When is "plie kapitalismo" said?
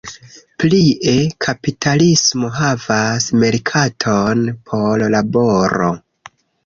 0.61-2.49